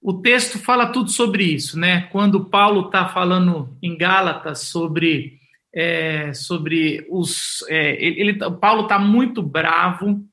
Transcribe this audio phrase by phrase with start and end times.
[0.00, 2.02] O texto fala tudo sobre isso, né?
[2.12, 5.38] Quando Paulo está falando em Gálatas sobre,
[5.74, 7.64] é, sobre os.
[7.68, 10.24] É, ele, Paulo está muito bravo,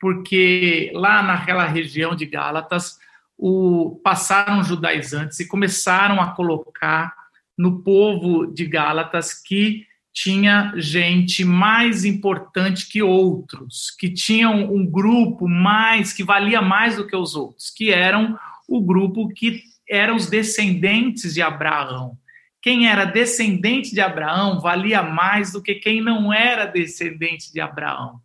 [0.00, 2.98] porque lá naquela região de Gálatas
[3.38, 7.14] o, passaram judaizantes e começaram a colocar
[7.56, 15.48] no povo de Gálatas que tinha gente mais importante que outros, que tinham um grupo
[15.48, 20.28] mais que valia mais do que os outros, que eram o grupo que eram os
[20.28, 22.16] descendentes de Abraão.
[22.60, 28.20] Quem era descendente de Abraão valia mais do que quem não era descendente de Abraão.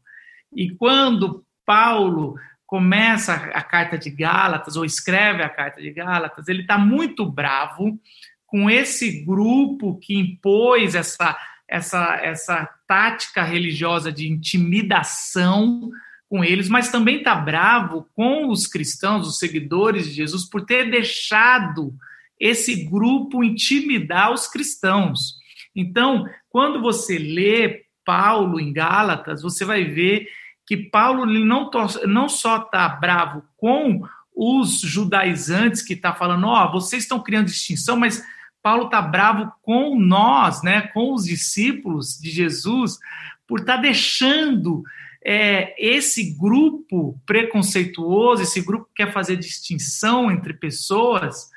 [0.55, 6.61] E quando Paulo começa a carta de Gálatas, ou escreve a carta de Gálatas, ele
[6.61, 7.99] está muito bravo
[8.45, 15.89] com esse grupo que impôs essa, essa, essa tática religiosa de intimidação
[16.29, 20.89] com eles, mas também está bravo com os cristãos, os seguidores de Jesus, por ter
[20.89, 21.93] deixado
[22.39, 25.35] esse grupo intimidar os cristãos.
[25.75, 30.27] Então, quando você lê Paulo em Gálatas, você vai ver
[30.65, 31.69] que Paulo não,
[32.05, 34.01] não só está bravo com
[34.35, 38.23] os judaizantes que está falando, ó, oh, vocês estão criando distinção, mas
[38.61, 42.99] Paulo está bravo com nós, né, com os discípulos de Jesus,
[43.47, 44.83] por estar tá deixando
[45.29, 51.49] é, esse grupo preconceituoso, esse grupo que quer fazer distinção entre pessoas,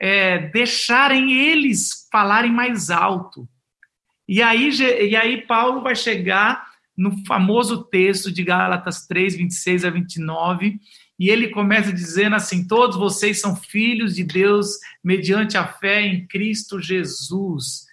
[0.00, 3.46] é, deixarem eles falarem mais alto.
[4.26, 9.90] E aí, e aí Paulo vai chegar no famoso texto de Gálatas 3, 26 a
[9.90, 10.80] 29,
[11.18, 14.68] e ele começa dizendo assim: Todos vocês são filhos de Deus
[15.04, 17.84] mediante a fé em Cristo Jesus,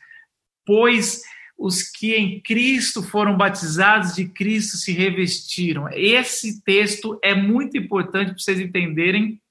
[0.65, 1.23] pois
[1.57, 5.87] os que em Cristo foram batizados de Cristo se revestiram.
[5.91, 9.41] Esse texto é muito importante para vocês entenderem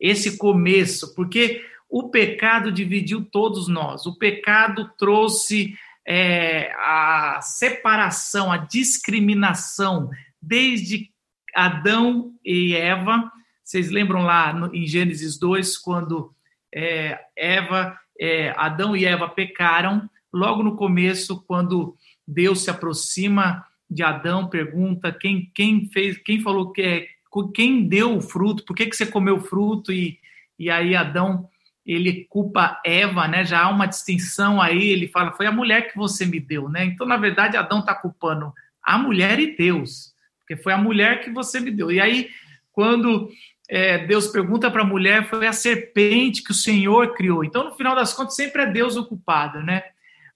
[0.00, 4.06] esse começo, porque o pecado dividiu todos nós.
[4.06, 5.76] O pecado trouxe
[6.06, 10.10] é, a separação, a discriminação,
[10.40, 11.10] desde
[11.54, 13.30] Adão e Eva.
[13.62, 16.32] Vocês lembram lá no, em Gênesis 2, quando
[16.74, 20.08] é, Eva, é, Adão e Eva pecaram?
[20.32, 21.96] Logo no começo, quando
[22.26, 27.08] Deus se aproxima de Adão, pergunta quem, quem fez, quem falou que é,
[27.54, 29.92] quem deu o fruto, por que, que você comeu o fruto?
[29.92, 30.18] E,
[30.58, 31.48] e aí Adão
[31.88, 33.46] ele culpa Eva, né?
[33.46, 36.84] Já há uma distinção aí, ele fala, foi a mulher que você me deu, né?
[36.84, 38.52] Então, na verdade, Adão está culpando
[38.82, 41.90] a mulher e Deus, porque foi a mulher que você me deu.
[41.90, 42.28] E aí,
[42.72, 43.30] quando
[43.70, 47.42] é, Deus pergunta para a mulher, foi a serpente que o Senhor criou.
[47.42, 49.82] Então, no final das contas, sempre é Deus o culpado, né?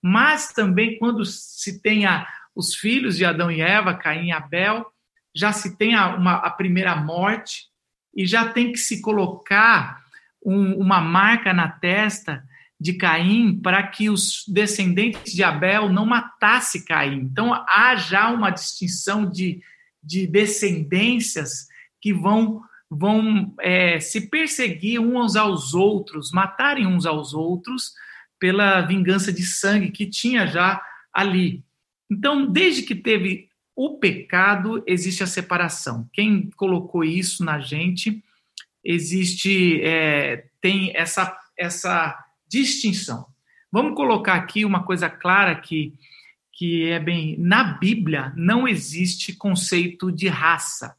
[0.03, 4.87] Mas também quando se tem a, os filhos de Adão e Eva, Caim e Abel,
[5.35, 7.67] já se tem a, uma, a primeira morte
[8.15, 10.03] e já tem que se colocar
[10.45, 12.45] um, uma marca na testa
[12.79, 17.21] de Caim para que os descendentes de Abel não matasse Caim.
[17.21, 19.63] Então há já uma distinção de,
[20.03, 21.69] de descendências
[22.01, 22.61] que vão
[22.95, 27.95] vão é, se perseguir uns aos outros, matarem uns aos outros,
[28.43, 30.83] pela vingança de sangue que tinha já
[31.13, 31.63] ali.
[32.11, 36.11] Então, desde que teve o pecado, existe a separação.
[36.13, 38.21] Quem colocou isso na gente,
[38.83, 43.27] existe, é, tem essa, essa distinção.
[43.71, 45.95] Vamos colocar aqui uma coisa clara que,
[46.53, 47.37] que é bem.
[47.39, 50.97] Na Bíblia não existe conceito de raça.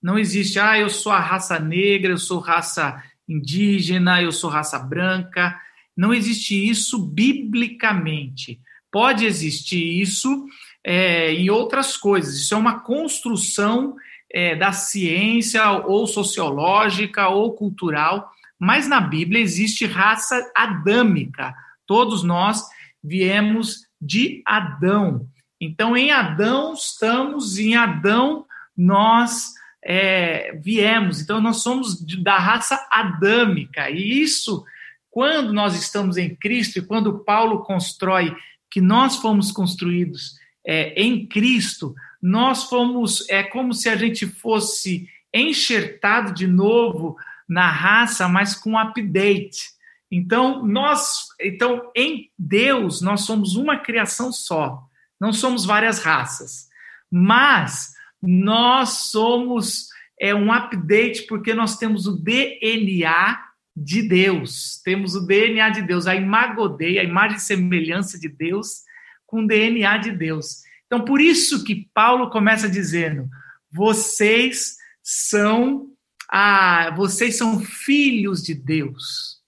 [0.00, 4.78] Não existe, ah, eu sou a raça negra, eu sou raça indígena, eu sou raça
[4.78, 5.60] branca.
[5.96, 8.60] Não existe isso biblicamente.
[8.90, 10.46] Pode existir isso
[10.84, 12.36] é, em outras coisas.
[12.36, 13.96] Isso é uma construção
[14.32, 21.54] é, da ciência, ou sociológica, ou cultural, mas na Bíblia existe raça adâmica.
[21.86, 22.62] Todos nós
[23.02, 25.26] viemos de Adão.
[25.60, 28.46] Então, em Adão estamos, em Adão
[28.76, 29.52] nós
[29.84, 31.20] é, viemos.
[31.20, 33.90] Então, nós somos da raça adâmica.
[33.90, 34.64] E isso
[35.10, 38.34] quando nós estamos em Cristo e quando Paulo constrói
[38.70, 45.08] que nós fomos construídos é, em Cristo, nós fomos, é como se a gente fosse
[45.34, 47.16] enxertado de novo
[47.48, 49.70] na raça, mas com update.
[50.10, 54.82] Então, nós, então em Deus, nós somos uma criação só.
[55.20, 56.68] Não somos várias raças.
[57.10, 57.92] Mas
[58.22, 59.88] nós somos
[60.20, 64.80] é um update porque nós temos o DNA de Deus.
[64.84, 68.82] Temos o DNA de Deus, a imagodei, a imagem e semelhança de Deus
[69.26, 70.62] com o DNA de Deus.
[70.86, 73.28] Então, por isso que Paulo começa dizendo:
[73.70, 75.88] vocês são
[76.28, 79.40] ah, vocês são filhos de Deus.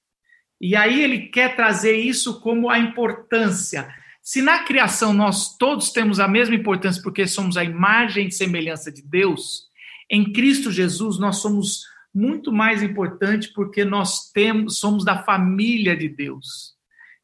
[0.61, 3.89] E aí ele quer trazer isso como a importância.
[4.23, 8.91] Se na criação nós todos temos a mesma importância porque somos a imagem e semelhança
[8.91, 9.65] de Deus,
[10.09, 11.83] em Cristo Jesus nós somos
[12.15, 16.75] muito mais importante porque nós temos somos da família de Deus.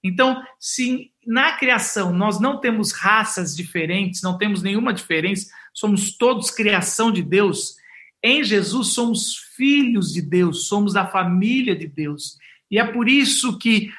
[0.02, 6.50] Então, se na criação nós não temos raças diferentes, não temos nenhuma diferença, somos todos
[6.50, 7.76] criação de Deus,
[8.22, 12.36] em Jesus somos filhos de Deus, somos da família de Deus.
[12.70, 13.90] E é por isso que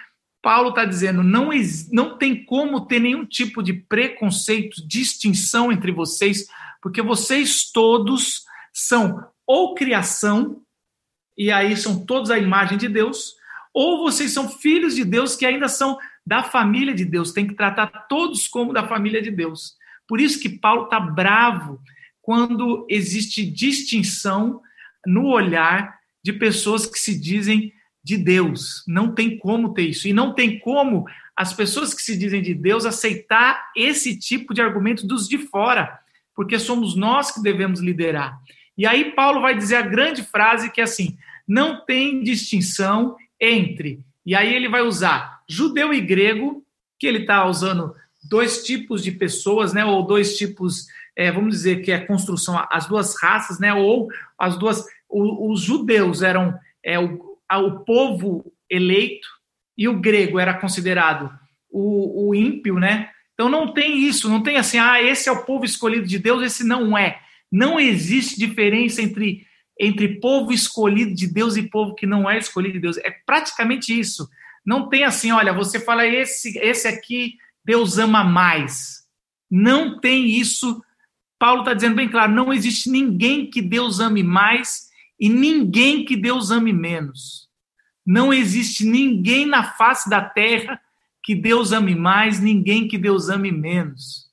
[0.42, 1.50] Paulo está dizendo: não,
[1.92, 6.46] não tem como ter nenhum tipo de preconceito, distinção entre vocês,
[6.82, 8.44] porque vocês todos
[8.74, 10.62] são ou criação,
[11.40, 13.36] e aí são todos a imagem de Deus,
[13.74, 17.56] ou vocês são filhos de Deus que ainda são da família de Deus, tem que
[17.56, 19.78] tratar todos como da família de Deus.
[20.06, 21.80] Por isso que Paulo está bravo
[22.22, 24.62] quando existe distinção
[25.08, 27.72] no olhar de pessoas que se dizem
[28.04, 28.84] de Deus.
[28.86, 30.08] Não tem como ter isso.
[30.10, 31.06] E não tem como
[31.36, 36.00] as pessoas que se dizem de Deus aceitar esse tipo de argumento dos de fora,
[36.36, 38.38] porque somos nós que devemos liderar.
[38.78, 41.18] E aí Paulo vai dizer a grande frase que é assim:
[41.50, 44.02] não tem distinção entre.
[44.24, 46.64] E aí ele vai usar judeu e grego,
[47.00, 47.96] que ele está usando
[48.30, 50.86] dois tipos de pessoas, né, ou dois tipos,
[51.16, 54.08] é, vamos dizer que é construção, as duas raças, né, ou
[54.38, 56.54] as duas, o, os judeus eram
[56.86, 59.28] é, o, o povo eleito
[59.76, 61.32] e o grego era considerado
[61.72, 63.10] o, o ímpio, né?
[63.34, 66.44] Então não tem isso, não tem assim, ah, esse é o povo escolhido de Deus,
[66.44, 67.22] esse não é.
[67.52, 69.48] Não existe diferença entre,
[69.80, 72.98] entre povo escolhido de Deus e povo que não é escolhido de Deus.
[72.98, 74.30] É praticamente isso.
[74.66, 79.06] Não tem assim, olha, você fala esse, esse aqui Deus ama mais.
[79.50, 80.84] Não tem isso.
[81.40, 84.90] Paulo está dizendo bem claro: não existe ninguém que Deus ame mais
[85.20, 87.48] e ninguém que Deus ame menos.
[88.06, 90.82] Não existe ninguém na face da terra
[91.24, 94.30] que Deus ame mais, ninguém que Deus ame menos.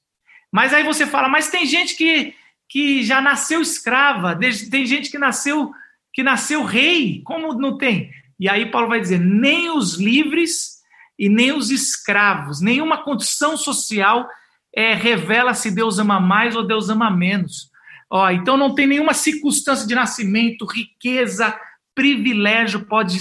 [0.50, 2.34] Mas aí você fala, mas tem gente que,
[2.68, 4.38] que já nasceu escrava,
[4.70, 5.72] tem gente que nasceu
[6.12, 8.10] que nasceu rei, como não tem?
[8.40, 10.76] E aí Paulo vai dizer, nem os livres
[11.18, 14.26] e nem os escravos, nenhuma condição social
[14.74, 17.70] é, revela se Deus ama mais ou Deus ama menos.
[18.08, 21.54] Ó, então não tem nenhuma circunstância de nascimento, riqueza,
[21.94, 23.18] privilégio pode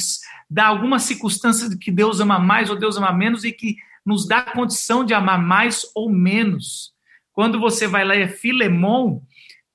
[0.49, 3.75] dar alguma circunstância de que Deus ama mais ou Deus ama menos e que
[4.05, 6.93] nos dá condição de amar mais ou menos.
[7.33, 9.21] Quando você vai ler Filemon,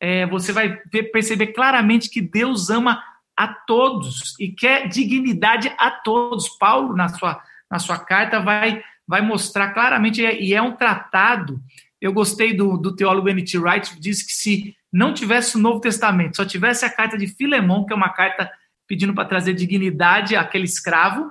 [0.00, 0.76] é, você vai
[1.12, 3.04] perceber claramente que Deus ama
[3.36, 6.48] a todos e quer dignidade a todos.
[6.48, 11.60] Paulo, na sua, na sua carta, vai, vai mostrar claramente, e é um tratado.
[12.00, 13.58] Eu gostei do, do teólogo N.T.
[13.58, 17.26] Wright, que diz que se não tivesse o Novo Testamento, só tivesse a carta de
[17.26, 18.50] Filemão, que é uma carta
[18.88, 21.30] pedindo para trazer dignidade àquele escravo,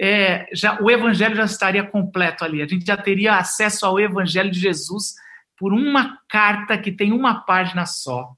[0.00, 2.62] é, já, o evangelho já estaria completo ali.
[2.62, 5.14] A gente já teria acesso ao evangelho de Jesus
[5.58, 8.32] por uma carta que tem uma página só.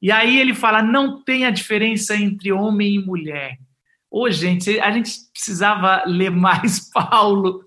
[0.00, 3.58] E aí ele fala: não tem a diferença entre homem e mulher.
[4.10, 7.64] Ô, gente, a gente precisava ler mais Paulo.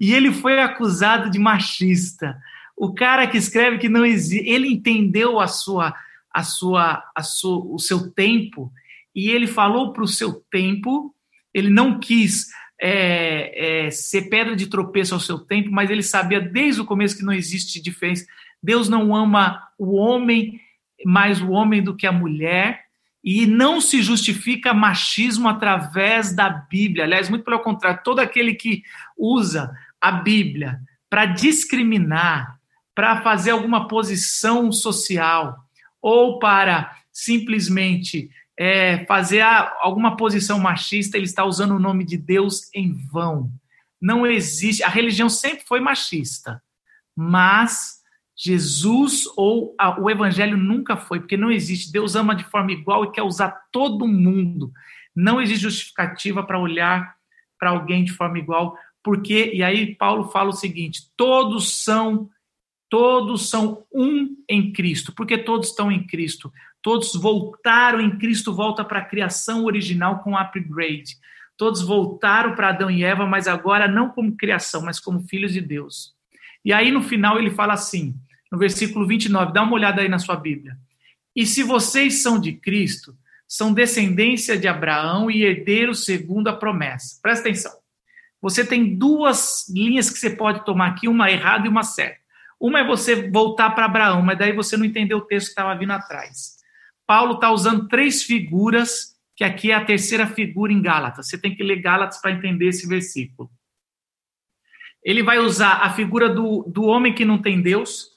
[0.00, 2.36] E ele foi acusado de machista.
[2.76, 5.92] O cara que escreve que não existe, ele entendeu a sua,
[6.32, 8.72] a sua, a sua, o seu tempo
[9.18, 11.12] e ele falou para o seu tempo.
[11.52, 12.46] Ele não quis
[12.80, 17.16] é, é, ser pedra de tropeço ao seu tempo, mas ele sabia desde o começo
[17.16, 18.26] que não existe diferença.
[18.62, 20.60] Deus não ama o homem
[21.04, 22.84] mais o homem do que a mulher
[23.22, 27.04] e não se justifica machismo através da Bíblia.
[27.04, 28.82] Aliás, muito pelo contrário, todo aquele que
[29.16, 30.80] usa a Bíblia
[31.10, 32.58] para discriminar,
[32.94, 35.56] para fazer alguma posição social
[36.00, 42.16] ou para simplesmente é, fazer a, alguma posição machista, ele está usando o nome de
[42.16, 43.52] Deus em vão.
[44.02, 44.82] Não existe.
[44.82, 46.60] A religião sempre foi machista,
[47.16, 47.98] mas
[48.36, 51.92] Jesus ou a, o Evangelho nunca foi, porque não existe.
[51.92, 54.72] Deus ama de forma igual e quer usar todo mundo.
[55.14, 57.16] Não existe justificativa para olhar
[57.60, 62.28] para alguém de forma igual, porque, e aí Paulo fala o seguinte: todos são
[62.88, 66.52] Todos são um em Cristo, porque todos estão em Cristo.
[66.82, 71.16] Todos voltaram em Cristo, volta para a criação original com upgrade.
[71.56, 75.60] todos voltaram para Adão e Eva, mas agora não como criação, mas como filhos de
[75.60, 76.14] Deus.
[76.64, 78.14] E aí no final ele fala assim,
[78.50, 80.78] no versículo 29, dá uma olhada aí na sua Bíblia.
[81.34, 83.16] E se vocês são de Cristo,
[83.46, 87.18] são descendência de Abraão e herdeiros segundo a promessa.
[87.20, 87.72] Presta atenção.
[88.40, 92.20] Você tem duas linhas que você pode tomar aqui, uma errada e uma certa.
[92.60, 95.78] Uma é você voltar para Abraão, mas daí você não entendeu o texto que estava
[95.78, 96.56] vindo atrás.
[97.06, 101.28] Paulo está usando três figuras, que aqui é a terceira figura em Gálatas.
[101.28, 103.50] Você tem que ler Gálatas para entender esse versículo.
[105.02, 108.08] Ele vai usar a figura do, do homem que não tem Deus,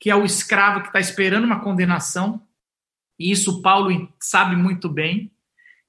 [0.00, 2.42] que é o escravo que está esperando uma condenação.
[3.18, 5.30] E isso Paulo sabe muito bem.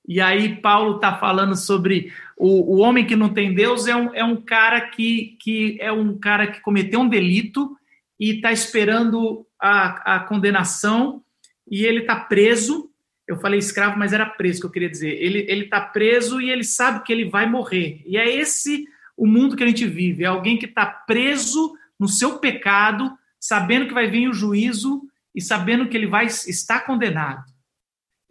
[0.06, 4.14] E aí Paulo está falando sobre o, o homem que não tem Deus é um,
[4.14, 7.78] é um cara que, que é um cara que cometeu um delito
[8.22, 11.24] e está esperando a, a condenação
[11.70, 12.92] e ele está preso.
[13.28, 15.14] Eu falei escravo, mas era preso que eu queria dizer.
[15.20, 18.04] Ele está preso e ele sabe que ele vai morrer.
[18.06, 18.86] E é esse
[19.18, 20.24] o mundo que a gente vive.
[20.24, 25.02] É alguém que está preso no seu pecado, sabendo que vai vir o juízo
[25.34, 27.44] e sabendo que ele vai estar condenado.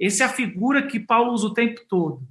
[0.01, 2.23] Essa é a figura que Paulo usa o tempo todo.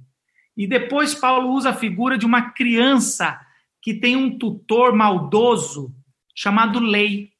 [0.56, 3.38] E depois Paulo usa a figura de uma criança
[3.82, 5.94] que tem um tutor maldoso
[6.34, 7.30] chamado lei.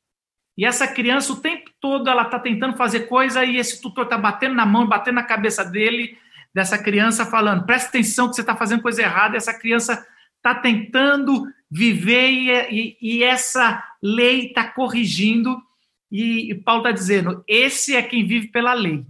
[0.57, 4.19] E essa criança o tempo todo ela está tentando fazer coisa e esse tutor está
[4.19, 6.19] batendo na mão, batendo na cabeça dele,
[6.55, 9.35] dessa criança, falando: presta atenção que você está fazendo coisa errada.
[9.35, 15.63] E essa criança está tentando viver e, e, e essa lei está corrigindo
[16.11, 19.07] e, e Paulo está dizendo: esse é quem vive pela lei.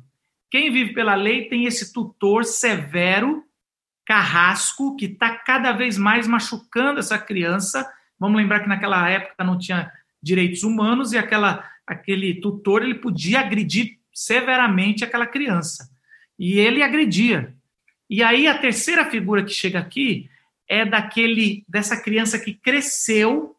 [0.50, 3.44] Quem vive pela lei tem esse tutor severo,
[4.04, 7.88] carrasco, que está cada vez mais machucando essa criança.
[8.18, 9.90] Vamos lembrar que naquela época não tinha
[10.22, 15.90] direitos humanos e aquela, aquele tutor ele podia agredir severamente aquela criança.
[16.38, 17.54] E ele agredia.
[18.08, 20.28] E aí a terceira figura que chega aqui
[20.68, 23.56] é daquele dessa criança que cresceu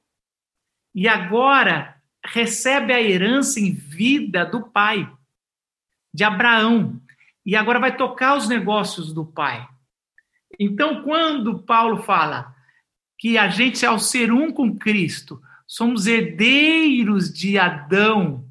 [0.93, 5.09] e agora recebe a herança em vida do pai,
[6.13, 7.01] de Abraão,
[7.45, 9.67] e agora vai tocar os negócios do pai.
[10.59, 12.53] Então, quando Paulo fala
[13.17, 15.41] que a gente, ao ser um com Cristo,
[15.71, 18.43] somos herdeiros de Adão,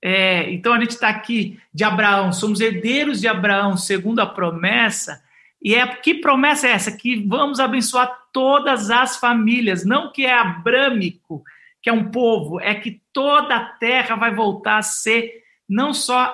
[0.00, 5.20] é, então a gente está aqui de Abraão, somos herdeiros de Abraão segundo a promessa,
[5.60, 6.96] e é que promessa é essa?
[6.96, 11.42] Que vamos abençoar todas as famílias, não que é abrâmico,
[11.82, 16.32] que é um povo, é que toda a terra vai voltar a ser não só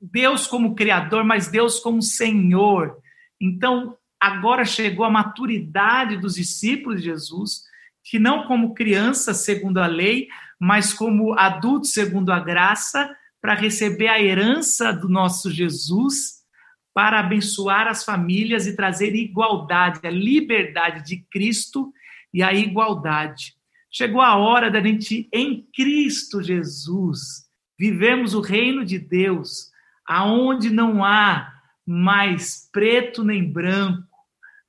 [0.00, 2.98] Deus como Criador, mas Deus como Senhor.
[3.40, 7.70] Então, agora chegou a maturidade dos discípulos de Jesus,
[8.04, 10.28] que não como crianças segundo a lei,
[10.58, 16.42] mas como adultos segundo a graça, para receber a herança do nosso Jesus,
[16.94, 21.92] para abençoar as famílias e trazer igualdade, a liberdade de Cristo
[22.32, 23.54] e a igualdade.
[23.90, 27.46] Chegou a hora da gente, em Cristo Jesus,
[27.78, 29.70] vivemos o reino de Deus,
[30.06, 31.52] aonde não há
[31.84, 34.06] mais preto nem branco,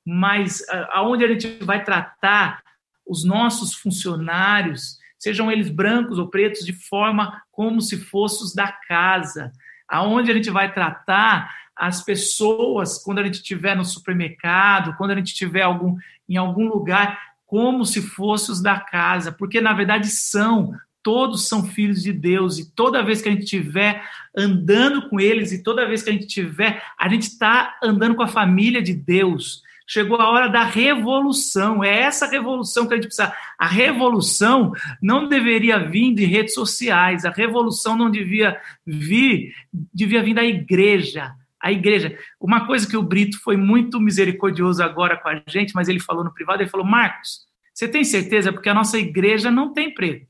[0.06, 2.63] mas aonde a gente vai tratar
[3.06, 8.72] os nossos funcionários, sejam eles brancos ou pretos, de forma como se fossem os da
[8.72, 9.52] casa,
[9.88, 15.16] aonde a gente vai tratar as pessoas quando a gente estiver no supermercado, quando a
[15.16, 15.96] gente estiver algum,
[16.28, 21.64] em algum lugar, como se fossem os da casa, porque na verdade são, todos são
[21.64, 24.04] filhos de Deus, e toda vez que a gente estiver
[24.36, 28.24] andando com eles, e toda vez que a gente estiver, a gente está andando com
[28.24, 29.62] a família de Deus.
[29.88, 33.34] Chegou a hora da revolução, é essa revolução que a gente precisa.
[33.60, 34.72] A revolução
[35.02, 39.54] não deveria vir de redes sociais, a revolução não devia vir,
[39.94, 42.20] devia vir da igreja a igreja.
[42.42, 46.22] Uma coisa que o Brito foi muito misericordioso agora com a gente, mas ele falou
[46.22, 48.52] no privado, ele falou, Marcos, você tem certeza?
[48.52, 50.28] Porque a nossa igreja não tem preto.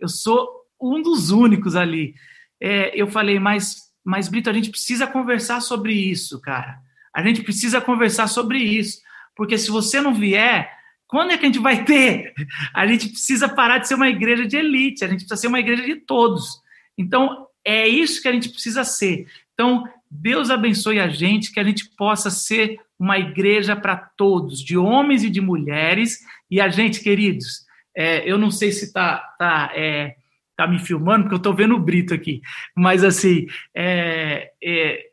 [0.00, 0.48] Eu sou
[0.82, 2.14] um dos únicos ali.
[2.60, 6.78] É, eu falei, mas, mas Brito, a gente precisa conversar sobre isso, cara.
[7.14, 9.00] A gente precisa conversar sobre isso.
[9.36, 10.70] Porque se você não vier,
[11.06, 12.34] quando é que a gente vai ter?
[12.74, 15.60] A gente precisa parar de ser uma igreja de elite, a gente precisa ser uma
[15.60, 16.60] igreja de todos.
[16.96, 19.26] Então, é isso que a gente precisa ser.
[19.52, 24.76] Então, Deus abençoe a gente, que a gente possa ser uma igreja para todos, de
[24.76, 26.20] homens e de mulheres.
[26.50, 27.64] E a gente, queridos,
[27.96, 30.16] é, eu não sei se está tá, é,
[30.56, 32.40] tá me filmando, porque eu estou vendo o Brito aqui,
[32.76, 35.06] mas assim, é, é,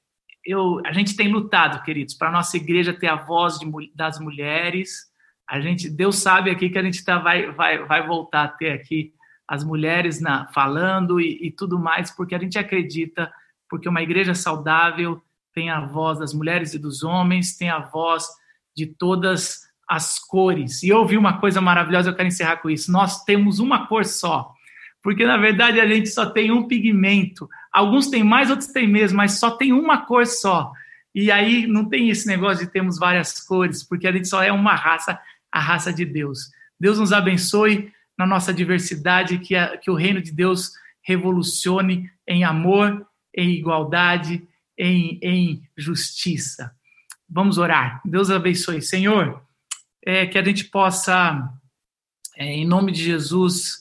[0.46, 4.20] eu, a gente tem lutado, queridos, para a nossa igreja ter a voz de, das
[4.20, 5.12] mulheres.
[5.48, 8.72] A gente, Deus sabe aqui que a gente tá, vai, vai, vai voltar a ter
[8.72, 9.14] aqui
[9.48, 13.32] as mulheres na, falando e, e tudo mais, porque a gente acredita
[13.70, 15.22] porque uma igreja saudável
[15.54, 18.28] tem a voz das mulheres e dos homens, tem a voz
[18.76, 20.84] de todas as cores.
[20.84, 22.92] E eu ouvi uma coisa maravilhosa, eu quero encerrar com isso.
[22.92, 24.54] Nós temos uma cor só.
[25.02, 27.50] Porque na verdade a gente só tem um pigmento.
[27.72, 30.72] Alguns têm mais, outros têm menos, mas só tem uma cor só.
[31.14, 34.52] E aí não tem esse negócio de termos várias cores, porque a gente só é
[34.52, 35.20] uma raça,
[35.52, 36.52] a raça de Deus.
[36.80, 42.44] Deus nos abençoe na nossa diversidade, que, a, que o reino de Deus revolucione em
[42.44, 44.48] amor, em igualdade,
[44.78, 46.74] em, em justiça.
[47.30, 48.02] Vamos orar.
[48.06, 48.82] Deus abençoe.
[48.82, 49.42] Senhor,
[50.06, 51.50] é, que a gente possa,
[52.36, 53.81] é, em nome de Jesus,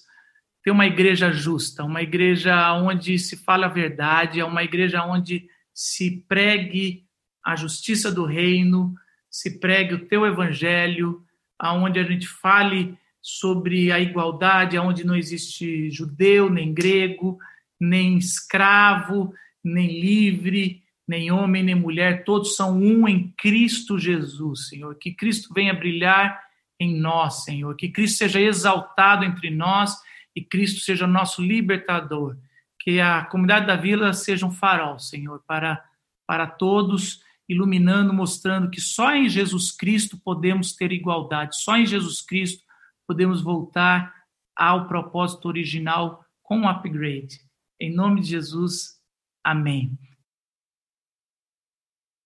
[0.71, 5.49] ter uma igreja justa, uma igreja onde se fala a verdade, é uma igreja onde
[5.75, 7.05] se pregue
[7.45, 8.95] a justiça do reino,
[9.29, 11.25] se pregue o teu evangelho,
[11.59, 17.37] aonde a gente fale sobre a igualdade, aonde não existe judeu, nem grego,
[17.81, 24.95] nem escravo, nem livre, nem homem, nem mulher, todos são um em Cristo Jesus, Senhor.
[24.95, 26.41] Que Cristo venha brilhar
[26.79, 27.75] em nós, Senhor.
[27.75, 29.97] Que Cristo seja exaltado entre nós
[30.35, 32.37] e Cristo seja nosso libertador.
[32.79, 35.85] Que a comunidade da vila seja um farol, Senhor, para,
[36.27, 42.23] para todos, iluminando, mostrando que só em Jesus Cristo podemos ter igualdade, só em Jesus
[42.23, 42.65] Cristo
[43.07, 44.15] podemos voltar
[44.57, 47.41] ao propósito original com um upgrade.
[47.81, 49.01] Em nome de Jesus,
[49.43, 49.99] amém.